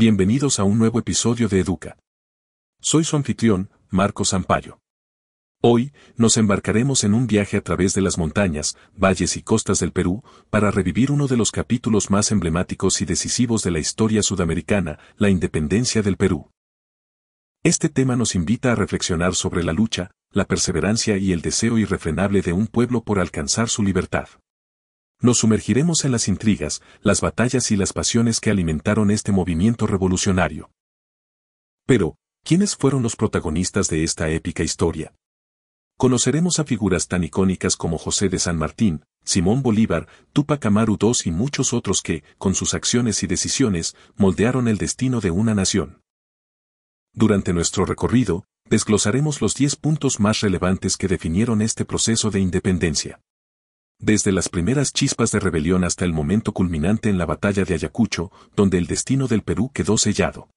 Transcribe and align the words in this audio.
Bienvenidos 0.00 0.60
a 0.60 0.62
un 0.62 0.78
nuevo 0.78 1.00
episodio 1.00 1.48
de 1.48 1.58
Educa. 1.58 1.98
Soy 2.80 3.02
su 3.02 3.16
anfitrión, 3.16 3.68
Marcos 3.90 4.28
Sampaio. 4.28 4.78
Hoy, 5.60 5.92
nos 6.14 6.36
embarcaremos 6.36 7.02
en 7.02 7.14
un 7.14 7.26
viaje 7.26 7.56
a 7.56 7.62
través 7.62 7.94
de 7.94 8.00
las 8.00 8.16
montañas, 8.16 8.76
valles 8.96 9.36
y 9.36 9.42
costas 9.42 9.80
del 9.80 9.90
Perú, 9.90 10.22
para 10.50 10.70
revivir 10.70 11.10
uno 11.10 11.26
de 11.26 11.36
los 11.36 11.50
capítulos 11.50 12.12
más 12.12 12.30
emblemáticos 12.30 13.00
y 13.00 13.06
decisivos 13.06 13.64
de 13.64 13.72
la 13.72 13.80
historia 13.80 14.22
sudamericana, 14.22 15.00
la 15.16 15.30
independencia 15.30 16.00
del 16.00 16.16
Perú. 16.16 16.48
Este 17.64 17.88
tema 17.88 18.14
nos 18.14 18.36
invita 18.36 18.70
a 18.70 18.76
reflexionar 18.76 19.34
sobre 19.34 19.64
la 19.64 19.72
lucha, 19.72 20.12
la 20.30 20.44
perseverancia 20.44 21.16
y 21.16 21.32
el 21.32 21.42
deseo 21.42 21.76
irrefrenable 21.76 22.40
de 22.40 22.52
un 22.52 22.68
pueblo 22.68 23.02
por 23.02 23.18
alcanzar 23.18 23.68
su 23.68 23.82
libertad. 23.82 24.28
Nos 25.20 25.38
sumergiremos 25.38 26.04
en 26.04 26.12
las 26.12 26.28
intrigas, 26.28 26.80
las 27.00 27.20
batallas 27.20 27.72
y 27.72 27.76
las 27.76 27.92
pasiones 27.92 28.38
que 28.38 28.50
alimentaron 28.50 29.10
este 29.10 29.32
movimiento 29.32 29.88
revolucionario. 29.88 30.70
Pero, 31.86 32.16
¿quiénes 32.44 32.76
fueron 32.76 33.02
los 33.02 33.16
protagonistas 33.16 33.88
de 33.88 34.04
esta 34.04 34.28
épica 34.30 34.62
historia? 34.62 35.12
Conoceremos 35.96 36.60
a 36.60 36.64
figuras 36.64 37.08
tan 37.08 37.24
icónicas 37.24 37.76
como 37.76 37.98
José 37.98 38.28
de 38.28 38.38
San 38.38 38.56
Martín, 38.56 39.04
Simón 39.24 39.60
Bolívar, 39.62 40.06
Tupac 40.32 40.64
Amaru 40.66 40.96
II 41.00 41.12
y 41.24 41.30
muchos 41.32 41.72
otros 41.72 42.00
que, 42.00 42.22
con 42.38 42.54
sus 42.54 42.72
acciones 42.72 43.24
y 43.24 43.26
decisiones, 43.26 43.96
moldearon 44.14 44.68
el 44.68 44.78
destino 44.78 45.20
de 45.20 45.32
una 45.32 45.52
nación. 45.52 46.00
Durante 47.12 47.52
nuestro 47.52 47.84
recorrido, 47.84 48.44
desglosaremos 48.70 49.40
los 49.40 49.56
10 49.56 49.74
puntos 49.74 50.20
más 50.20 50.40
relevantes 50.42 50.96
que 50.96 51.08
definieron 51.08 51.60
este 51.60 51.84
proceso 51.84 52.30
de 52.30 52.38
independencia. 52.38 53.20
Desde 54.00 54.30
las 54.30 54.48
primeras 54.48 54.92
chispas 54.92 55.32
de 55.32 55.40
rebelión 55.40 55.82
hasta 55.82 56.04
el 56.04 56.12
momento 56.12 56.52
culminante 56.52 57.10
en 57.10 57.18
la 57.18 57.26
batalla 57.26 57.64
de 57.64 57.74
Ayacucho, 57.74 58.30
donde 58.54 58.78
el 58.78 58.86
destino 58.86 59.26
del 59.26 59.42
Perú 59.42 59.72
quedó 59.74 59.98
sellado. 59.98 60.48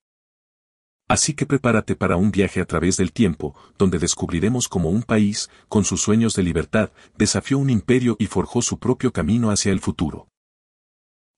Así 1.08 1.34
que 1.34 1.48
prepárate 1.48 1.96
para 1.96 2.18
un 2.18 2.32
viaje 2.32 2.62
a 2.62 2.66
través 2.66 2.98
del 2.98 3.12
tiempo, 3.12 3.56
donde 3.80 3.98
descubriremos 3.98 4.68
cómo 4.68 4.90
un 4.90 5.02
país, 5.02 5.50
con 5.70 5.84
sus 5.84 6.02
sueños 6.02 6.36
de 6.36 6.44
libertad, 6.44 6.92
desafió 7.18 7.58
un 7.58 7.72
imperio 7.72 8.16
y 8.20 8.28
forjó 8.28 8.62
su 8.62 8.78
propio 8.78 9.12
camino 9.12 9.50
hacia 9.50 9.72
el 9.72 9.80
futuro. 9.80 10.28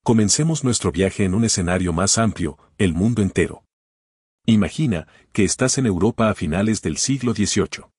Comencemos 0.04 0.66
nuestro 0.66 0.92
viaje 0.92 1.24
en 1.24 1.34
un 1.34 1.46
escenario 1.46 1.94
más 1.94 2.18
amplio, 2.18 2.58
el 2.78 2.94
mundo 2.94 3.22
entero. 3.22 3.64
Imagina 4.46 5.08
que 5.32 5.46
estás 5.46 5.78
en 5.78 5.86
Europa 5.86 6.30
a 6.30 6.36
finales 6.36 6.82
del 6.82 6.98
siglo 6.98 7.34
XVIII. 7.34 7.93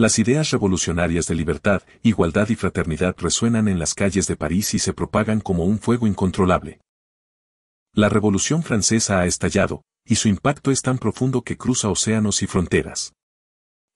Las 0.00 0.20
ideas 0.20 0.52
revolucionarias 0.52 1.26
de 1.26 1.34
libertad, 1.34 1.82
igualdad 2.04 2.48
y 2.50 2.54
fraternidad 2.54 3.16
resuenan 3.18 3.66
en 3.66 3.80
las 3.80 3.94
calles 3.94 4.28
de 4.28 4.36
París 4.36 4.72
y 4.74 4.78
se 4.78 4.92
propagan 4.92 5.40
como 5.40 5.64
un 5.64 5.80
fuego 5.80 6.06
incontrolable. 6.06 6.78
La 7.94 8.08
Revolución 8.08 8.62
Francesa 8.62 9.18
ha 9.18 9.26
estallado, 9.26 9.82
y 10.06 10.14
su 10.14 10.28
impacto 10.28 10.70
es 10.70 10.82
tan 10.82 10.98
profundo 10.98 11.42
que 11.42 11.56
cruza 11.56 11.88
océanos 11.88 12.44
y 12.44 12.46
fronteras. 12.46 13.12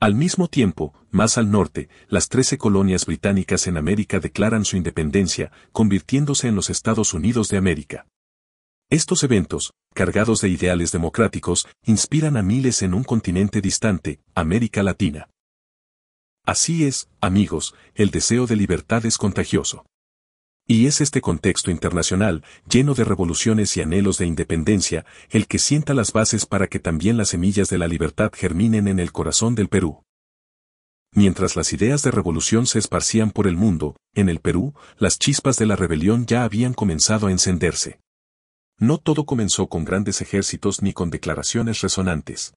Al 0.00 0.16
mismo 0.16 0.48
tiempo, 0.48 0.92
más 1.12 1.38
al 1.38 1.52
norte, 1.52 1.88
las 2.08 2.28
trece 2.28 2.58
colonias 2.58 3.06
británicas 3.06 3.68
en 3.68 3.76
América 3.76 4.18
declaran 4.18 4.64
su 4.64 4.76
independencia, 4.76 5.52
convirtiéndose 5.70 6.48
en 6.48 6.56
los 6.56 6.68
Estados 6.68 7.14
Unidos 7.14 7.46
de 7.46 7.58
América. 7.58 8.08
Estos 8.90 9.22
eventos, 9.22 9.72
cargados 9.94 10.40
de 10.40 10.48
ideales 10.48 10.90
democráticos, 10.90 11.68
inspiran 11.86 12.36
a 12.36 12.42
miles 12.42 12.82
en 12.82 12.92
un 12.92 13.04
continente 13.04 13.60
distante, 13.60 14.20
América 14.34 14.82
Latina. 14.82 15.28
Así 16.44 16.84
es, 16.84 17.08
amigos, 17.20 17.74
el 17.94 18.10
deseo 18.10 18.46
de 18.46 18.56
libertad 18.56 19.06
es 19.06 19.16
contagioso. 19.16 19.86
Y 20.66 20.86
es 20.86 21.00
este 21.00 21.20
contexto 21.20 21.70
internacional, 21.70 22.44
lleno 22.68 22.94
de 22.94 23.04
revoluciones 23.04 23.76
y 23.76 23.80
anhelos 23.80 24.18
de 24.18 24.26
independencia, 24.26 25.04
el 25.30 25.46
que 25.46 25.58
sienta 25.58 25.94
las 25.94 26.12
bases 26.12 26.46
para 26.46 26.66
que 26.66 26.80
también 26.80 27.16
las 27.16 27.28
semillas 27.28 27.68
de 27.68 27.78
la 27.78 27.88
libertad 27.88 28.32
germinen 28.34 28.88
en 28.88 28.98
el 28.98 29.12
corazón 29.12 29.54
del 29.54 29.68
Perú. 29.68 30.02
Mientras 31.14 31.56
las 31.56 31.72
ideas 31.72 32.02
de 32.02 32.10
revolución 32.10 32.66
se 32.66 32.78
esparcían 32.78 33.30
por 33.30 33.46
el 33.46 33.56
mundo, 33.56 33.96
en 34.14 34.28
el 34.28 34.40
Perú, 34.40 34.74
las 34.98 35.18
chispas 35.18 35.58
de 35.58 35.66
la 35.66 35.76
rebelión 35.76 36.26
ya 36.26 36.42
habían 36.42 36.74
comenzado 36.74 37.26
a 37.26 37.30
encenderse. 37.30 38.00
No 38.78 38.98
todo 38.98 39.26
comenzó 39.26 39.68
con 39.68 39.84
grandes 39.84 40.22
ejércitos 40.22 40.82
ni 40.82 40.92
con 40.92 41.10
declaraciones 41.10 41.82
resonantes. 41.82 42.54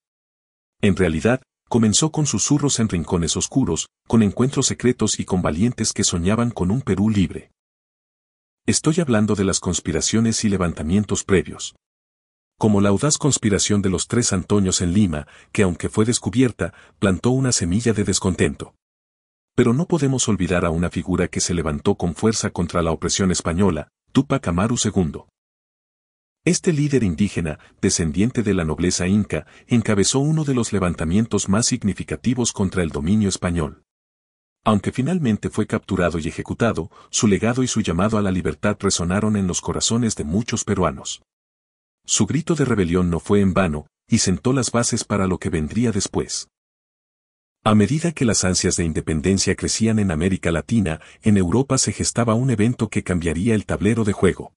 En 0.82 0.96
realidad, 0.96 1.42
comenzó 1.68 2.12
con 2.12 2.26
susurros 2.26 2.80
en 2.80 2.90
rincones 2.90 3.36
oscuros, 3.38 3.88
con 4.08 4.24
encuentros 4.24 4.68
secretos 4.68 5.20
y 5.20 5.26
con 5.26 5.42
valientes 5.42 5.94
que 5.94 6.04
soñaban 6.04 6.52
con 6.52 6.72
un 6.72 6.82
Perú 6.82 7.10
libre. 7.10 7.52
Estoy 8.66 9.00
hablando 9.00 9.36
de 9.36 9.44
las 9.44 9.60
conspiraciones 9.60 10.44
y 10.44 10.50
levantamientos 10.50 11.24
previos. 11.24 11.76
Como 12.58 12.82
la 12.82 12.90
audaz 12.90 13.18
conspiración 13.18 13.82
de 13.82 13.90
los 13.90 14.08
tres 14.08 14.32
Antonios 14.32 14.82
en 14.82 14.94
Lima, 14.94 15.28
que 15.52 15.64
aunque 15.64 15.90
fue 15.90 16.06
descubierta, 16.06 16.74
plantó 17.00 17.32
una 17.32 17.52
semilla 17.52 17.94
de 17.94 18.06
descontento. 18.06 18.74
Pero 19.56 19.74
no 19.74 19.88
podemos 19.88 20.28
olvidar 20.30 20.66
a 20.66 20.70
una 20.70 20.90
figura 20.90 21.28
que 21.28 21.42
se 21.42 21.54
levantó 21.54 21.96
con 21.96 22.16
fuerza 22.16 22.50
contra 22.50 22.82
la 22.82 22.92
opresión 22.92 23.32
española, 23.32 23.90
Tupac 24.12 24.48
Amaru 24.48 24.76
II. 24.84 25.26
Este 26.46 26.72
líder 26.72 27.02
indígena, 27.02 27.58
descendiente 27.82 28.44
de 28.44 28.54
la 28.54 28.66
nobleza 28.66 29.08
inca, 29.08 29.48
encabezó 29.66 30.20
uno 30.20 30.44
de 30.44 30.54
los 30.54 30.74
levantamientos 30.74 31.50
más 31.50 31.66
significativos 31.66 32.54
contra 32.54 32.84
el 32.84 32.90
dominio 32.90 33.30
español. 33.30 33.82
Aunque 34.64 34.92
finalmente 34.92 35.50
fue 35.50 35.66
capturado 35.66 36.20
y 36.20 36.28
ejecutado, 36.28 36.92
su 37.10 37.26
legado 37.26 37.64
y 37.64 37.68
su 37.68 37.82
llamado 37.82 38.20
a 38.20 38.22
la 38.22 38.32
libertad 38.32 38.78
resonaron 38.80 39.38
en 39.38 39.48
los 39.48 39.60
corazones 39.60 40.16
de 40.16 40.24
muchos 40.24 40.64
peruanos. 40.64 41.24
Su 42.06 42.28
grito 42.28 42.54
de 42.54 42.66
rebelión 42.66 43.10
no 43.10 43.20
fue 43.20 43.42
en 43.42 43.56
vano, 43.56 43.88
y 44.08 44.20
sentó 44.20 44.54
las 44.54 44.70
bases 44.70 45.04
para 45.04 45.26
lo 45.26 45.40
que 45.40 45.50
vendría 45.50 45.92
después. 45.92 46.50
A 47.64 47.74
medida 47.74 48.12
que 48.12 48.24
las 48.24 48.44
ansias 48.44 48.76
de 48.76 48.86
independencia 48.86 49.56
crecían 49.56 49.98
en 49.98 50.12
América 50.12 50.52
Latina, 50.52 51.02
en 51.24 51.38
Europa 51.38 51.80
se 51.80 51.92
gestaba 51.92 52.36
un 52.36 52.52
evento 52.52 52.90
que 52.90 53.04
cambiaría 53.04 53.56
el 53.56 53.66
tablero 53.66 54.04
de 54.04 54.14
juego. 54.14 54.54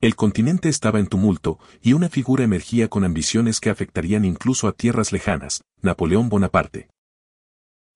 El 0.00 0.16
continente 0.16 0.70
estaba 0.70 0.98
en 0.98 1.08
tumulto, 1.08 1.58
y 1.82 1.92
una 1.92 2.08
figura 2.08 2.42
emergía 2.42 2.88
con 2.88 3.04
ambiciones 3.04 3.60
que 3.60 3.68
afectarían 3.68 4.24
incluso 4.24 4.66
a 4.66 4.72
tierras 4.72 5.12
lejanas, 5.12 5.62
Napoleón 5.82 6.30
Bonaparte. 6.30 6.88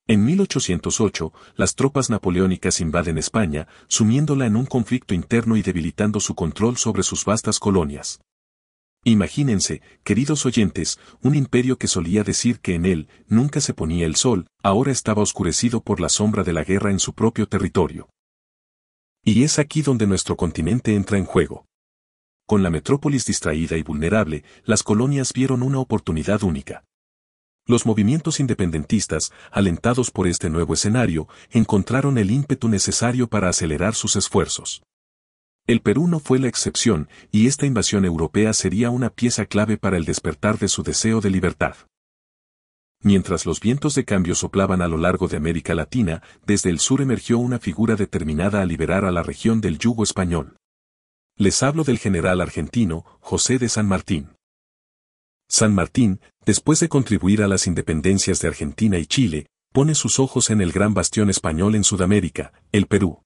En 0.06 0.22
1808, 0.22 1.32
las 1.56 1.75
tropas 1.75 2.10
napoleónicas 2.10 2.82
invaden 2.82 3.16
España, 3.16 3.69
sumiéndola 3.88 4.44
en 4.44 4.56
un 4.56 4.66
conflicto 4.66 5.15
interno 5.15 5.56
y 5.56 5.62
debilitando 5.62 6.20
su 6.20 6.34
control 6.34 6.76
sobre 6.76 7.03
sus 7.03 7.25
vastas 7.25 7.59
colonias. 7.59 8.21
Imagínense, 9.04 9.81
queridos 10.03 10.44
oyentes, 10.44 11.00
un 11.22 11.34
imperio 11.34 11.78
que 11.78 11.88
solía 11.88 12.22
decir 12.22 12.60
que 12.60 12.75
en 12.75 12.84
él 12.84 13.09
nunca 13.28 13.62
se 13.62 13.72
ponía 13.72 14.04
el 14.04 14.16
sol, 14.16 14.47
ahora 14.62 14.92
estaba 14.92 15.22
oscurecido 15.22 15.82
por 15.82 16.00
la 16.00 16.10
sombra 16.10 16.44
de 16.44 16.53
la 16.53 16.65
guerra 16.65 16.91
en 16.91 17.00
su 17.00 17.15
propio 17.15 17.48
territorio. 17.48 18.10
Y 19.25 19.42
es 19.42 19.59
aquí 19.59 19.81
donde 19.81 20.06
nuestro 20.06 20.36
continente 20.36 20.94
entra 20.94 21.16
en 21.16 21.25
juego. 21.25 21.65
Con 22.47 22.62
la 22.62 22.69
metrópolis 22.69 23.25
distraída 23.25 23.78
y 23.78 23.82
vulnerable, 23.82 24.44
las 24.65 24.82
colonias 24.82 25.32
vieron 25.32 25.62
una 25.62 25.78
oportunidad 25.78 26.43
única. 26.43 26.84
Los 27.66 27.87
movimientos 27.87 28.38
independentistas, 28.41 29.32
alentados 29.50 30.10
por 30.10 30.27
este 30.27 30.50
nuevo 30.50 30.75
escenario, 30.75 31.27
encontraron 31.50 32.19
el 32.19 32.31
ímpetu 32.31 32.69
necesario 32.69 33.28
para 33.28 33.49
acelerar 33.49 33.94
sus 33.94 34.16
esfuerzos. 34.16 34.83
El 35.66 35.81
Perú 35.81 36.06
no 36.06 36.21
fue 36.21 36.38
la 36.38 36.49
excepción, 36.49 37.09
y 37.33 37.47
esta 37.47 37.65
invasión 37.65 38.04
europea 38.04 38.53
sería 38.53 38.91
una 38.91 39.09
pieza 39.09 39.47
clave 39.47 39.78
para 39.78 39.97
el 39.97 40.04
despertar 40.04 40.59
de 40.59 40.69
su 40.69 40.83
deseo 40.83 41.22
de 41.22 41.31
libertad. 41.31 41.77
Mientras 43.00 43.47
los 43.47 43.60
vientos 43.60 43.94
de 43.94 44.04
cambio 44.04 44.34
soplaban 44.34 44.83
a 44.83 44.88
lo 44.88 44.99
largo 44.99 45.28
de 45.28 45.38
América 45.38 45.75
Latina, 45.75 46.22
desde 46.47 46.69
el 46.69 46.78
sur 46.78 47.00
emergió 47.00 47.38
una 47.38 47.59
figura 47.59 47.97
determinada 47.97 48.60
a 48.60 48.66
liberar 48.66 49.06
a 49.06 49.10
la 49.10 49.22
región 49.22 49.62
del 49.62 49.78
yugo 49.78 50.03
español. 50.03 50.59
Les 51.37 51.65
hablo 51.65 51.83
del 51.83 51.99
general 51.99 52.41
argentino, 52.41 53.05
José 53.19 53.59
de 53.59 53.69
San 53.69 53.89
Martín. 53.89 54.37
San 55.48 55.75
Martín, 55.75 56.21
después 56.47 56.78
de 56.78 56.89
contribuir 56.89 57.42
a 57.42 57.48
las 57.48 57.66
independencias 57.66 58.39
de 58.39 58.47
Argentina 58.47 58.98
y 58.98 59.07
Chile, 59.07 59.48
pone 59.72 59.97
sus 59.97 60.21
ojos 60.21 60.51
en 60.51 60.60
el 60.60 60.71
gran 60.71 60.95
bastión 60.95 61.31
español 61.31 61.75
en 61.75 61.83
Sudamérica, 61.83 62.53
el 62.71 62.86
Perú. 62.86 63.21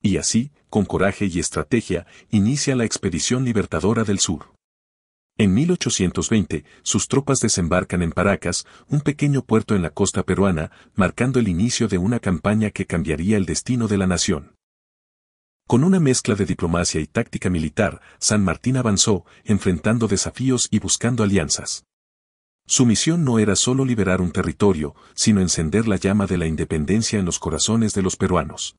Y 0.00 0.18
así, 0.18 0.52
con 0.70 0.84
coraje 0.84 1.26
y 1.26 1.40
estrategia, 1.40 2.06
inicia 2.30 2.76
la 2.76 2.84
expedición 2.84 3.44
libertadora 3.44 4.04
del 4.04 4.20
sur. 4.20 4.54
En 5.36 5.54
1820, 5.54 6.64
sus 6.84 7.08
tropas 7.08 7.40
desembarcan 7.40 8.02
en 8.02 8.12
Paracas, 8.12 8.64
un 8.86 9.00
pequeño 9.00 9.42
puerto 9.42 9.74
en 9.74 9.82
la 9.82 9.90
costa 9.90 10.22
peruana, 10.22 10.70
marcando 10.94 11.40
el 11.40 11.48
inicio 11.48 11.88
de 11.88 11.98
una 11.98 12.20
campaña 12.20 12.70
que 12.70 12.86
cambiaría 12.86 13.36
el 13.36 13.44
destino 13.44 13.88
de 13.88 13.98
la 13.98 14.06
nación. 14.06 14.53
Con 15.66 15.82
una 15.82 15.98
mezcla 15.98 16.34
de 16.34 16.44
diplomacia 16.44 17.00
y 17.00 17.06
táctica 17.06 17.48
militar, 17.48 18.02
San 18.18 18.44
Martín 18.44 18.76
avanzó, 18.76 19.24
enfrentando 19.44 20.08
desafíos 20.08 20.68
y 20.70 20.78
buscando 20.78 21.22
alianzas. 21.22 21.84
Su 22.66 22.84
misión 22.84 23.24
no 23.24 23.38
era 23.38 23.56
solo 23.56 23.84
liberar 23.84 24.20
un 24.20 24.30
territorio, 24.30 24.94
sino 25.14 25.40
encender 25.40 25.88
la 25.88 25.96
llama 25.96 26.26
de 26.26 26.36
la 26.36 26.46
independencia 26.46 27.18
en 27.18 27.24
los 27.24 27.38
corazones 27.38 27.94
de 27.94 28.02
los 28.02 28.16
peruanos. 28.16 28.76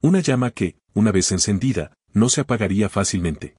Una 0.00 0.20
llama 0.20 0.50
que, 0.50 0.76
una 0.94 1.12
vez 1.12 1.30
encendida, 1.30 1.92
no 2.12 2.30
se 2.30 2.40
apagaría 2.40 2.88
fácilmente. 2.88 3.56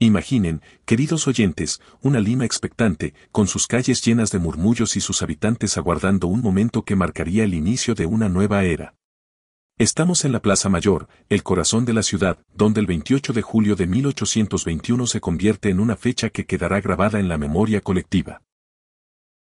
Imaginen, 0.00 0.62
queridos 0.84 1.26
oyentes, 1.28 1.80
una 2.02 2.20
Lima 2.20 2.44
expectante, 2.44 3.14
con 3.30 3.46
sus 3.46 3.66
calles 3.66 4.04
llenas 4.04 4.30
de 4.30 4.38
murmullos 4.38 4.96
y 4.96 5.00
sus 5.00 5.22
habitantes 5.22 5.76
aguardando 5.76 6.26
un 6.26 6.40
momento 6.40 6.84
que 6.84 6.96
marcaría 6.96 7.44
el 7.44 7.54
inicio 7.54 7.94
de 7.94 8.06
una 8.06 8.28
nueva 8.28 8.64
era. 8.64 8.94
Estamos 9.78 10.24
en 10.24 10.32
la 10.32 10.42
Plaza 10.42 10.68
Mayor, 10.68 11.06
el 11.28 11.44
corazón 11.44 11.84
de 11.84 11.92
la 11.92 12.02
ciudad, 12.02 12.38
donde 12.52 12.80
el 12.80 12.86
28 12.86 13.32
de 13.32 13.42
julio 13.42 13.76
de 13.76 13.86
1821 13.86 15.06
se 15.06 15.20
convierte 15.20 15.70
en 15.70 15.78
una 15.78 15.94
fecha 15.94 16.30
que 16.30 16.46
quedará 16.46 16.80
grabada 16.80 17.20
en 17.20 17.28
la 17.28 17.38
memoria 17.38 17.80
colectiva. 17.80 18.42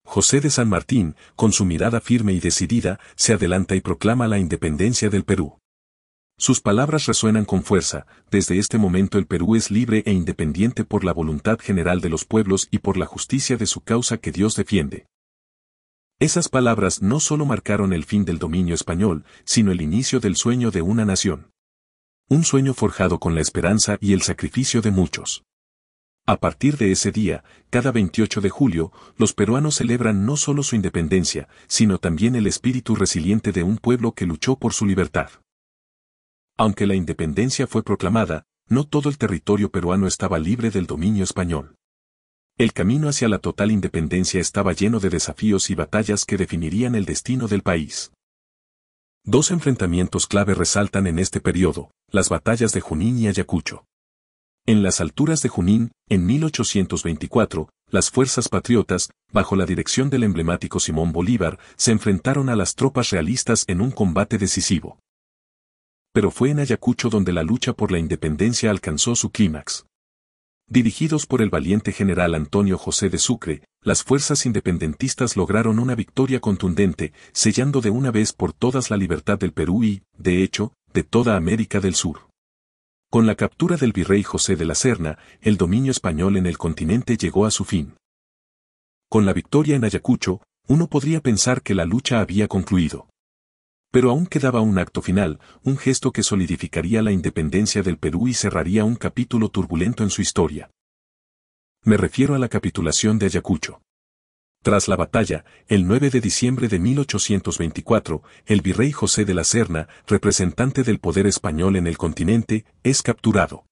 José 0.06 0.40
de 0.40 0.52
San 0.52 0.70
Martín, 0.70 1.16
con 1.36 1.52
su 1.52 1.66
mirada 1.66 2.00
firme 2.00 2.34
y 2.34 2.40
decidida, 2.40 3.00
se 3.16 3.34
adelanta 3.34 3.76
y 3.76 3.82
proclama 3.82 4.28
la 4.28 4.38
independencia 4.38 5.10
del 5.10 5.24
Perú. 5.24 5.58
Sus 6.38 6.62
palabras 6.62 7.08
resuenan 7.08 7.46
con 7.46 7.64
fuerza, 7.64 8.06
desde 8.30 8.60
este 8.60 8.78
momento 8.78 9.18
el 9.18 9.26
Perú 9.26 9.56
es 9.56 9.72
libre 9.72 10.04
e 10.06 10.12
independiente 10.12 10.86
por 10.86 11.04
la 11.06 11.12
voluntad 11.12 11.58
general 11.60 12.02
de 12.02 12.10
los 12.10 12.26
pueblos 12.26 12.68
y 12.70 12.78
por 12.78 12.98
la 12.98 13.08
justicia 13.08 13.58
de 13.58 13.66
su 13.66 13.82
causa 13.82 14.20
que 14.20 14.32
Dios 14.32 14.56
defiende. 14.56 15.08
Esas 16.22 16.50
palabras 16.50 17.02
no 17.02 17.22
solo 17.22 17.46
marcaron 17.46 17.94
el 17.94 18.04
fin 18.04 18.26
del 18.26 18.40
dominio 18.40 18.76
español, 18.76 19.24
sino 19.46 19.72
el 19.72 19.80
inicio 19.80 20.20
del 20.20 20.36
sueño 20.36 20.70
de 20.70 20.82
una 20.82 21.06
nación. 21.06 21.54
Un 22.28 22.44
sueño 22.44 22.74
forjado 22.74 23.20
con 23.20 23.36
la 23.36 23.42
esperanza 23.42 23.98
y 24.02 24.12
el 24.12 24.22
sacrificio 24.22 24.82
de 24.82 24.92
muchos. 24.92 25.46
A 26.26 26.36
partir 26.36 26.76
de 26.76 26.92
ese 26.92 27.14
día, 27.14 27.46
cada 27.70 27.94
28 27.94 28.42
de 28.42 28.50
julio, 28.50 28.92
los 29.16 29.34
peruanos 29.34 29.76
celebran 29.76 30.26
no 30.26 30.36
solo 30.36 30.62
su 30.62 30.76
independencia, 30.76 31.48
sino 31.68 32.00
también 32.00 32.36
el 32.36 32.48
espíritu 32.48 32.96
resiliente 32.96 33.54
de 33.54 33.64
un 33.64 33.78
pueblo 33.78 34.12
que 34.12 34.26
luchó 34.26 34.58
por 34.58 34.74
su 34.74 34.86
libertad. 34.86 35.30
Aunque 36.58 36.86
la 36.86 36.96
independencia 36.96 37.66
fue 37.66 37.82
proclamada, 37.82 38.44
no 38.68 38.84
todo 38.84 39.08
el 39.08 39.18
territorio 39.18 39.72
peruano 39.72 40.06
estaba 40.06 40.38
libre 40.38 40.70
del 40.70 40.86
dominio 40.86 41.24
español. 41.24 41.79
El 42.60 42.74
camino 42.74 43.08
hacia 43.08 43.30
la 43.30 43.40
total 43.40 43.72
independencia 43.72 44.42
estaba 44.42 44.74
lleno 44.74 45.00
de 45.00 45.10
desafíos 45.10 45.70
y 45.70 45.76
batallas 45.76 46.26
que 46.26 46.36
definirían 46.36 46.94
el 46.94 47.06
destino 47.06 47.48
del 47.48 47.62
país. 47.62 48.12
Dos 49.24 49.52
enfrentamientos 49.52 50.28
clave 50.28 50.54
resaltan 50.54 51.08
en 51.08 51.20
este 51.20 51.40
periodo, 51.40 51.90
las 52.12 52.28
batallas 52.28 52.74
de 52.74 52.82
Junín 52.82 53.18
y 53.18 53.30
Ayacucho. 53.30 53.86
En 54.66 54.84
las 54.84 55.00
alturas 55.00 55.42
de 55.42 55.48
Junín, 55.48 55.94
en 56.10 56.26
1824, 56.26 57.70
las 57.92 58.12
fuerzas 58.12 58.50
patriotas, 58.50 59.10
bajo 59.32 59.56
la 59.56 59.66
dirección 59.66 60.10
del 60.10 60.24
emblemático 60.24 60.82
Simón 60.82 61.14
Bolívar, 61.14 61.60
se 61.78 61.94
enfrentaron 61.94 62.50
a 62.50 62.58
las 62.58 62.76
tropas 62.76 63.12
realistas 63.12 63.64
en 63.68 63.80
un 63.80 63.92
combate 63.92 64.38
decisivo 64.38 65.00
pero 66.12 66.32
fue 66.32 66.50
en 66.50 66.60
Ayacucho 66.60 67.10
donde 67.10 67.32
la 67.32 67.44
lucha 67.44 67.72
por 67.72 67.92
la 67.92 68.00
independencia 68.00 68.72
alcanzó 68.72 69.16
su 69.16 69.32
clímax. 69.32 69.86
Dirigidos 70.72 71.26
por 71.26 71.42
el 71.42 71.50
valiente 71.50 71.92
general 71.92 72.36
Antonio 72.36 72.78
José 72.78 73.10
de 73.10 73.18
Sucre, 73.18 73.64
las 73.82 74.04
fuerzas 74.04 74.46
independentistas 74.46 75.36
lograron 75.36 75.80
una 75.80 75.96
victoria 75.96 76.40
contundente, 76.40 77.12
sellando 77.32 77.82
de 77.82 77.90
una 77.90 78.12
vez 78.12 78.34
por 78.34 78.54
todas 78.54 78.92
la 78.92 78.98
libertad 78.98 79.40
del 79.40 79.52
Perú 79.52 79.84
y, 79.84 80.04
de 80.20 80.44
hecho, 80.44 80.74
de 80.94 81.02
toda 81.02 81.36
América 81.36 81.80
del 81.80 81.96
Sur. 81.96 82.30
Con 83.10 83.26
la 83.26 83.34
captura 83.34 83.78
del 83.78 83.94
virrey 83.94 84.22
José 84.22 84.56
de 84.56 84.66
la 84.66 84.76
Serna, 84.76 85.18
el 85.42 85.58
dominio 85.58 85.90
español 85.90 86.38
en 86.38 86.46
el 86.46 86.60
continente 86.60 87.18
llegó 87.18 87.48
a 87.48 87.52
su 87.52 87.66
fin. 87.66 87.96
Con 89.10 89.26
la 89.26 89.34
victoria 89.34 89.76
en 89.76 89.86
Ayacucho, 89.86 90.44
uno 90.68 90.88
podría 90.88 91.20
pensar 91.20 91.64
que 91.64 91.74
la 91.74 91.86
lucha 91.86 92.20
había 92.20 92.48
concluido. 92.48 93.10
Pero 93.92 94.12
aún 94.12 94.28
quedaba 94.28 94.62
un 94.62 94.78
acto 94.78 95.02
final, 95.02 95.40
un 95.64 95.78
gesto 95.78 96.12
que 96.12 96.24
solidificaría 96.24 97.02
la 97.02 97.12
independencia 97.12 97.82
del 97.82 97.98
Perú 97.98 98.28
y 98.28 98.34
cerraría 98.34 98.86
un 98.86 98.96
capítulo 98.96 99.50
turbulento 99.50 100.04
en 100.04 100.12
su 100.12 100.22
historia. 100.22 100.70
Me 101.84 101.98
refiero 101.98 102.36
a 102.36 102.40
la 102.40 102.50
capitulación 102.50 103.18
de 103.18 103.28
Ayacucho. 103.28 103.82
Tras 104.62 104.90
la 104.90 104.98
batalla, 104.98 105.46
el 105.68 105.88
9 105.88 106.10
de 106.10 106.20
diciembre 106.20 106.68
de 106.68 106.80
1824, 106.80 108.22
el 108.46 108.62
virrey 108.62 108.92
José 108.92 109.24
de 109.24 109.34
la 109.34 109.46
Serna, 109.46 109.88
representante 110.06 110.84
del 110.84 111.00
poder 111.00 111.28
español 111.28 111.78
en 111.78 111.88
el 111.88 111.98
continente, 111.98 112.66
es 112.84 113.02
capturado. 113.02 113.66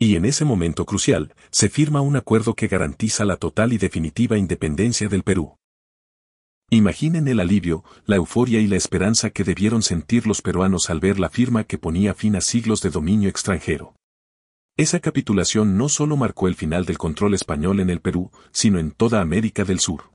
Y 0.00 0.16
en 0.16 0.24
ese 0.24 0.44
momento 0.44 0.84
crucial, 0.84 1.34
se 1.52 1.68
firma 1.68 2.00
un 2.00 2.16
acuerdo 2.16 2.54
que 2.54 2.66
garantiza 2.66 3.24
la 3.24 3.36
total 3.36 3.72
y 3.72 3.78
definitiva 3.78 4.36
independencia 4.36 5.08
del 5.08 5.22
Perú. 5.22 5.59
Imaginen 6.72 7.26
el 7.26 7.40
alivio, 7.40 7.82
la 8.06 8.14
euforia 8.14 8.60
y 8.60 8.68
la 8.68 8.76
esperanza 8.76 9.30
que 9.30 9.42
debieron 9.42 9.82
sentir 9.82 10.28
los 10.28 10.40
peruanos 10.40 10.88
al 10.88 11.00
ver 11.00 11.18
la 11.18 11.28
firma 11.28 11.64
que 11.64 11.78
ponía 11.78 12.14
fin 12.14 12.36
a 12.36 12.40
siglos 12.40 12.80
de 12.80 12.90
dominio 12.90 13.28
extranjero. 13.28 13.96
Esa 14.76 15.00
capitulación 15.00 15.76
no 15.76 15.88
solo 15.88 16.16
marcó 16.16 16.46
el 16.46 16.54
final 16.54 16.84
del 16.84 16.96
control 16.96 17.34
español 17.34 17.80
en 17.80 17.90
el 17.90 18.00
Perú, 18.00 18.30
sino 18.52 18.78
en 18.78 18.92
toda 18.92 19.20
América 19.20 19.64
del 19.64 19.80
Sur. 19.80 20.12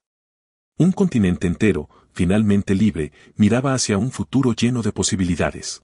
Un 0.78 0.94
continente 0.94 1.46
entero, 1.46 1.90
finalmente 2.14 2.74
libre, 2.74 3.12
miraba 3.36 3.74
hacia 3.74 3.98
un 3.98 4.12
futuro 4.12 4.54
lleno 4.54 4.82
de 4.82 4.94
posibilidades. 4.94 5.82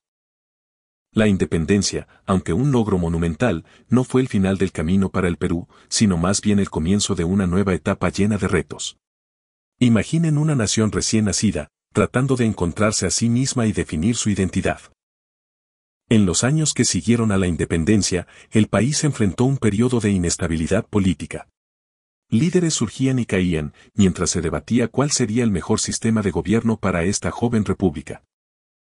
La 1.11 1.27
independencia, 1.27 2.07
aunque 2.25 2.53
un 2.53 2.71
logro 2.71 2.97
monumental, 2.97 3.65
no 3.89 4.05
fue 4.05 4.21
el 4.21 4.29
final 4.29 4.57
del 4.57 4.71
camino 4.71 5.09
para 5.09 5.27
el 5.27 5.35
Perú, 5.35 5.67
sino 5.89 6.15
más 6.15 6.39
bien 6.39 6.59
el 6.59 6.69
comienzo 6.69 7.13
de 7.13 7.25
una 7.25 7.45
nueva 7.45 7.73
etapa 7.73 8.07
llena 8.07 8.37
de 8.37 8.47
retos. 8.47 9.00
Imaginen 9.83 10.37
una 10.37 10.53
nación 10.53 10.91
recién 10.91 11.25
nacida, 11.25 11.69
tratando 11.91 12.35
de 12.35 12.45
encontrarse 12.45 13.07
a 13.07 13.09
sí 13.09 13.29
misma 13.29 13.65
y 13.65 13.71
definir 13.71 14.15
su 14.15 14.29
identidad. 14.29 14.79
En 16.07 16.27
los 16.27 16.43
años 16.43 16.75
que 16.75 16.85
siguieron 16.85 17.31
a 17.31 17.39
la 17.39 17.47
independencia, 17.47 18.27
el 18.51 18.67
país 18.67 19.03
enfrentó 19.03 19.45
un 19.45 19.57
periodo 19.57 19.99
de 19.99 20.11
inestabilidad 20.11 20.85
política. 20.85 21.47
Líderes 22.29 22.75
surgían 22.75 23.17
y 23.17 23.25
caían, 23.25 23.73
mientras 23.95 24.29
se 24.29 24.41
debatía 24.41 24.87
cuál 24.87 25.09
sería 25.09 25.43
el 25.43 25.49
mejor 25.49 25.79
sistema 25.79 26.21
de 26.21 26.29
gobierno 26.29 26.77
para 26.77 27.03
esta 27.03 27.31
joven 27.31 27.65
república. 27.65 28.23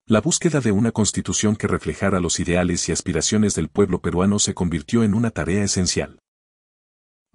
La 0.05 0.19
búsqueda 0.19 0.59
de 0.59 0.73
una 0.73 0.91
constitución 0.91 1.55
que 1.55 1.67
reflejara 1.67 2.19
los 2.19 2.41
ideales 2.41 2.89
y 2.89 2.91
aspiraciones 2.91 3.55
del 3.55 3.69
pueblo 3.69 4.01
peruano 4.01 4.37
se 4.37 4.53
convirtió 4.53 5.05
en 5.05 5.13
una 5.13 5.31
tarea 5.31 5.63
esencial. 5.63 6.19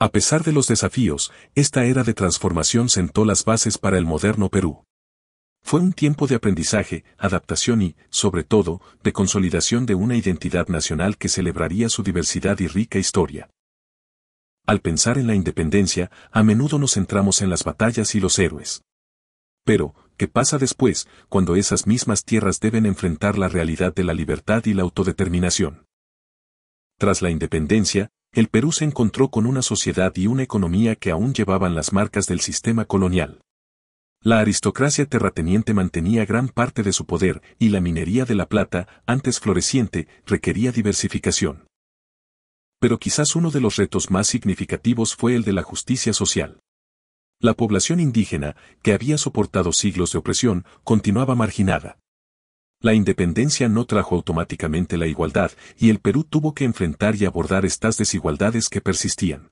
A 0.00 0.10
pesar 0.10 0.44
de 0.44 0.52
los 0.52 0.68
desafíos, 0.68 1.32
esta 1.56 1.84
era 1.84 2.04
de 2.04 2.14
transformación 2.14 2.88
sentó 2.88 3.24
las 3.24 3.44
bases 3.44 3.78
para 3.78 3.98
el 3.98 4.04
moderno 4.04 4.48
Perú. 4.48 4.84
Fue 5.60 5.80
un 5.80 5.92
tiempo 5.92 6.28
de 6.28 6.36
aprendizaje, 6.36 7.04
adaptación 7.18 7.82
y, 7.82 7.96
sobre 8.08 8.44
todo, 8.44 8.80
de 9.02 9.12
consolidación 9.12 9.86
de 9.86 9.96
una 9.96 10.16
identidad 10.16 10.68
nacional 10.68 11.18
que 11.18 11.28
celebraría 11.28 11.88
su 11.88 12.04
diversidad 12.04 12.60
y 12.60 12.68
rica 12.68 13.00
historia. 13.00 13.50
Al 14.66 14.80
pensar 14.80 15.18
en 15.18 15.26
la 15.26 15.34
independencia, 15.34 16.12
a 16.30 16.44
menudo 16.44 16.78
nos 16.78 16.94
centramos 16.94 17.42
en 17.42 17.50
las 17.50 17.64
batallas 17.64 18.14
y 18.14 18.20
los 18.20 18.38
héroes. 18.38 18.82
Pero, 19.64 19.96
¿qué 20.16 20.28
pasa 20.28 20.58
después, 20.58 21.08
cuando 21.28 21.56
esas 21.56 21.88
mismas 21.88 22.22
tierras 22.22 22.60
deben 22.60 22.86
enfrentar 22.86 23.36
la 23.36 23.48
realidad 23.48 23.92
de 23.92 24.04
la 24.04 24.14
libertad 24.14 24.64
y 24.66 24.74
la 24.74 24.82
autodeterminación? 24.82 25.86
Tras 26.98 27.20
la 27.20 27.30
independencia, 27.30 28.10
el 28.38 28.46
Perú 28.46 28.70
se 28.70 28.84
encontró 28.84 29.30
con 29.30 29.46
una 29.46 29.62
sociedad 29.62 30.14
y 30.14 30.28
una 30.28 30.44
economía 30.44 30.94
que 30.94 31.10
aún 31.10 31.34
llevaban 31.34 31.74
las 31.74 31.92
marcas 31.92 32.26
del 32.26 32.38
sistema 32.38 32.84
colonial. 32.84 33.40
La 34.22 34.38
aristocracia 34.38 35.06
terrateniente 35.06 35.74
mantenía 35.74 36.24
gran 36.24 36.48
parte 36.48 36.84
de 36.84 36.92
su 36.92 37.04
poder 37.04 37.42
y 37.58 37.70
la 37.70 37.80
minería 37.80 38.24
de 38.26 38.36
la 38.36 38.46
plata, 38.46 38.86
antes 39.06 39.40
floreciente, 39.40 40.06
requería 40.24 40.70
diversificación. 40.70 41.66
Pero 42.78 43.00
quizás 43.00 43.34
uno 43.34 43.50
de 43.50 43.60
los 43.60 43.74
retos 43.74 44.08
más 44.08 44.28
significativos 44.28 45.16
fue 45.16 45.34
el 45.34 45.42
de 45.42 45.54
la 45.54 45.64
justicia 45.64 46.12
social. 46.12 46.60
La 47.40 47.54
población 47.54 47.98
indígena, 47.98 48.54
que 48.82 48.92
había 48.92 49.18
soportado 49.18 49.72
siglos 49.72 50.12
de 50.12 50.18
opresión, 50.18 50.64
continuaba 50.84 51.34
marginada. 51.34 51.98
La 52.80 52.94
independencia 52.94 53.68
no 53.68 53.86
trajo 53.86 54.14
automáticamente 54.14 54.96
la 54.96 55.08
igualdad, 55.08 55.50
y 55.76 55.90
el 55.90 55.98
Perú 55.98 56.22
tuvo 56.22 56.54
que 56.54 56.64
enfrentar 56.64 57.16
y 57.16 57.24
abordar 57.24 57.64
estas 57.64 57.96
desigualdades 57.96 58.68
que 58.68 58.80
persistían. 58.80 59.50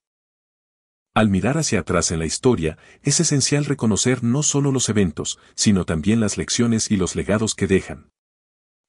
Al 1.12 1.28
mirar 1.28 1.58
hacia 1.58 1.80
atrás 1.80 2.12
en 2.12 2.20
la 2.20 2.26
historia, 2.26 2.78
es 3.02 3.18
esencial 3.18 3.64
reconocer 3.64 4.22
no 4.22 4.44
solo 4.44 4.70
los 4.70 4.88
eventos, 4.88 5.40
sino 5.56 5.84
también 5.84 6.20
las 6.20 6.36
lecciones 6.36 6.90
y 6.92 6.96
los 6.96 7.16
legados 7.16 7.56
que 7.56 7.66
dejan. 7.66 8.10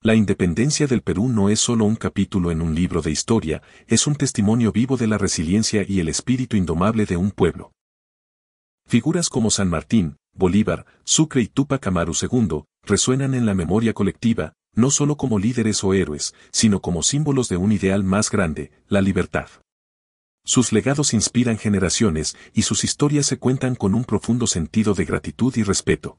La 0.04 0.14
independencia 0.14 0.86
del 0.86 1.02
Perú 1.02 1.30
no 1.30 1.50
es 1.50 1.60
solo 1.60 1.86
un 1.86 1.96
capítulo 1.96 2.52
en 2.52 2.62
un 2.62 2.76
libro 2.76 3.02
de 3.02 3.10
historia, 3.10 3.64
es 3.88 4.06
un 4.06 4.16
testimonio 4.16 4.72
vivo 4.72 4.98
de 4.98 5.08
la 5.08 5.18
resiliencia 5.18 5.84
y 5.88 6.00
el 6.00 6.10
espíritu 6.10 6.56
indomable 6.58 7.08
de 7.08 7.18
un 7.18 7.32
pueblo. 7.32 7.72
Figuras 8.88 9.28
como 9.28 9.52
San 9.52 9.70
Martín, 9.70 10.16
Bolívar, 10.34 10.86
Sucre 11.04 11.42
y 11.42 11.48
Tupac 11.48 11.86
Amaru 11.88 12.14
II, 12.14 12.64
resuenan 12.84 13.34
en 13.34 13.46
la 13.46 13.54
memoria 13.54 13.94
colectiva, 13.94 14.54
no 14.76 14.92
solo 14.92 15.18
como 15.18 15.40
líderes 15.40 15.84
o 15.84 15.94
héroes, 15.94 16.34
sino 16.54 16.82
como 16.82 17.04
símbolos 17.04 17.50
de 17.50 17.58
un 17.58 17.74
ideal 17.74 18.06
más 18.06 18.32
grande, 18.32 18.72
la 18.88 19.02
libertad. 19.02 19.50
Sus 20.46 20.72
legados 20.72 21.14
inspiran 21.14 21.58
generaciones 21.58 22.38
y 22.54 22.62
sus 22.62 22.86
historias 22.86 23.26
se 23.26 23.38
cuentan 23.38 23.76
con 23.76 23.94
un 23.94 24.06
profundo 24.06 24.48
sentido 24.48 24.94
de 24.94 25.04
gratitud 25.04 25.54
y 25.58 25.64
respeto. 25.64 26.18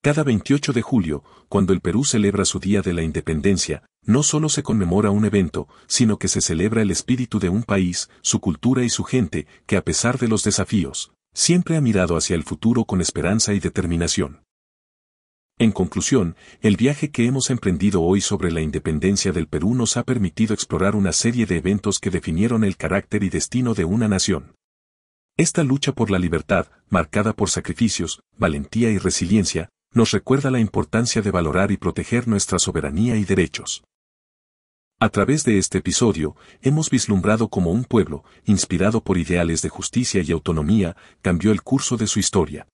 Cada 0.00 0.22
28 0.22 0.72
de 0.72 0.82
julio, 0.82 1.24
cuando 1.48 1.72
el 1.72 1.80
Perú 1.80 2.04
celebra 2.04 2.44
su 2.44 2.60
Día 2.60 2.82
de 2.82 2.92
la 2.92 3.02
Independencia, 3.02 3.82
no 4.04 4.22
solo 4.22 4.48
se 4.48 4.62
conmemora 4.62 5.10
un 5.10 5.24
evento, 5.24 5.66
sino 5.88 6.20
que 6.20 6.28
se 6.28 6.40
celebra 6.40 6.82
el 6.82 6.92
espíritu 6.92 7.40
de 7.40 7.48
un 7.48 7.64
país, 7.64 8.08
su 8.20 8.38
cultura 8.38 8.84
y 8.84 8.90
su 8.90 9.02
gente, 9.02 9.48
que 9.66 9.76
a 9.76 9.82
pesar 9.82 10.18
de 10.18 10.28
los 10.28 10.44
desafíos, 10.44 11.10
siempre 11.34 11.76
ha 11.76 11.80
mirado 11.80 12.16
hacia 12.16 12.36
el 12.36 12.44
futuro 12.44 12.84
con 12.84 13.00
esperanza 13.00 13.54
y 13.54 13.60
determinación. 13.60 14.42
En 15.60 15.72
conclusión, 15.72 16.36
el 16.60 16.76
viaje 16.76 17.10
que 17.10 17.26
hemos 17.26 17.50
emprendido 17.50 18.02
hoy 18.02 18.20
sobre 18.20 18.52
la 18.52 18.60
independencia 18.60 19.32
del 19.32 19.48
Perú 19.48 19.74
nos 19.74 19.96
ha 19.96 20.04
permitido 20.04 20.54
explorar 20.54 20.94
una 20.94 21.12
serie 21.12 21.46
de 21.46 21.56
eventos 21.56 21.98
que 21.98 22.10
definieron 22.10 22.62
el 22.62 22.76
carácter 22.76 23.24
y 23.24 23.28
destino 23.28 23.74
de 23.74 23.84
una 23.84 24.06
nación. 24.06 24.54
Esta 25.36 25.64
lucha 25.64 25.92
por 25.92 26.10
la 26.10 26.18
libertad, 26.20 26.68
marcada 26.88 27.32
por 27.32 27.50
sacrificios, 27.50 28.22
valentía 28.36 28.90
y 28.90 28.98
resiliencia, 28.98 29.68
nos 29.92 30.12
recuerda 30.12 30.50
la 30.50 30.60
importancia 30.60 31.22
de 31.22 31.30
valorar 31.30 31.72
y 31.72 31.76
proteger 31.76 32.28
nuestra 32.28 32.58
soberanía 32.58 33.16
y 33.16 33.24
derechos. 33.24 33.82
A 35.00 35.10
través 35.10 35.44
de 35.44 35.58
este 35.58 35.78
episodio, 35.78 36.34
hemos 36.60 36.90
vislumbrado 36.90 37.48
cómo 37.48 37.70
un 37.70 37.84
pueblo, 37.84 38.24
inspirado 38.44 39.00
por 39.00 39.16
ideales 39.16 39.62
de 39.62 39.68
justicia 39.68 40.22
y 40.24 40.32
autonomía, 40.32 40.96
cambió 41.22 41.52
el 41.52 41.62
curso 41.62 41.96
de 41.96 42.08
su 42.08 42.18
historia. 42.18 42.66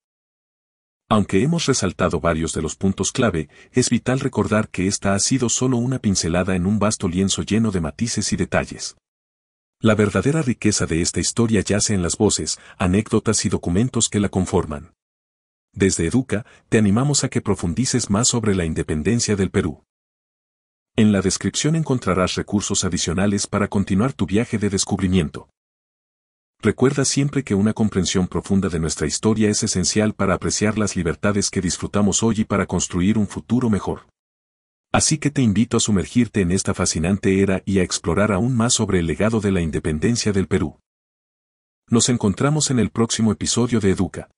Aunque 1.11 1.43
hemos 1.43 1.67
resaltado 1.67 2.21
varios 2.21 2.55
de 2.55 2.63
los 2.63 2.77
puntos 2.77 3.13
clave, 3.13 3.51
es 3.73 3.91
vital 3.91 4.21
recordar 4.21 4.71
que 4.71 4.87
esta 4.87 5.13
ha 5.13 5.19
sido 5.19 5.51
solo 5.51 5.77
una 5.77 5.99
pincelada 5.99 6.57
en 6.57 6.65
un 6.65 6.79
vasto 6.79 7.09
lienzo 7.09 7.43
lleno 7.43 7.71
de 7.71 7.83
matices 7.83 8.33
y 8.33 8.37
detalles. 8.37 8.97
La 9.81 9.95
verdadera 9.95 10.41
riqueza 10.41 10.87
de 10.87 11.03
esta 11.03 11.21
historia 11.21 11.61
yace 11.61 11.93
en 11.93 12.01
las 12.01 12.17
voces, 12.17 12.59
anécdotas 12.79 13.45
y 13.45 13.51
documentos 13.51 14.09
que 14.09 14.21
la 14.21 14.31
conforman. 14.31 14.95
Desde 15.75 16.07
Educa, 16.07 16.47
te 16.71 16.79
animamos 16.79 17.23
a 17.23 17.29
que 17.29 17.43
profundices 17.43 18.09
más 18.09 18.29
sobre 18.29 18.55
la 18.55 18.65
independencia 18.65 19.37
del 19.37 19.51
Perú. 19.51 19.85
En 20.97 21.11
la 21.11 21.23
descripción 21.23 21.75
encontrarás 21.75 22.37
recursos 22.37 22.85
adicionales 22.85 23.49
para 23.49 23.67
continuar 23.67 24.13
tu 24.13 24.27
viaje 24.27 24.59
de 24.59 24.71
descubrimiento. 24.71 25.49
Recuerda 26.63 27.05
siempre 27.05 27.43
que 27.43 27.57
una 27.57 27.73
comprensión 27.73 28.29
profunda 28.29 28.69
de 28.69 28.79
nuestra 28.79 29.09
historia 29.09 29.51
es 29.51 29.65
esencial 29.65 30.15
para 30.15 30.35
apreciar 30.35 30.79
las 30.79 30.95
libertades 30.95 31.51
que 31.51 31.61
disfrutamos 31.61 32.23
hoy 32.23 32.43
y 32.43 32.45
para 32.45 32.67
construir 32.67 33.19
un 33.19 33.27
futuro 33.27 33.69
mejor. 33.71 34.07
Así 34.93 35.19
que 35.19 35.33
te 35.33 35.43
invito 35.43 35.77
a 35.77 35.81
sumergirte 35.81 36.43
en 36.43 36.53
esta 36.53 36.75
fascinante 36.75 37.43
era 37.43 37.61
y 37.65 37.81
a 37.81 37.83
explorar 37.83 38.31
aún 38.31 38.57
más 38.57 38.75
sobre 38.75 39.01
el 39.01 39.09
legado 39.09 39.41
de 39.41 39.51
la 39.51 39.63
independencia 39.63 40.31
del 40.31 40.47
Perú. 40.47 40.79
Nos 41.91 42.09
encontramos 42.09 42.71
en 42.71 42.79
el 42.79 42.91
próximo 42.91 43.33
episodio 43.33 43.81
de 43.81 43.91
Educa. 43.91 44.31